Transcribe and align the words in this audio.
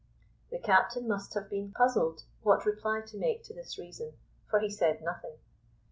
The 0.49 0.57
captain 0.57 1.07
must 1.07 1.35
have 1.35 1.47
been 1.47 1.73
puzzled 1.73 2.23
what 2.41 2.65
reply 2.65 3.01
to 3.05 3.17
make 3.19 3.43
to 3.43 3.53
this 3.53 3.77
reason, 3.77 4.13
for 4.49 4.59
he 4.59 4.67
said 4.71 5.03
nothing. 5.03 5.37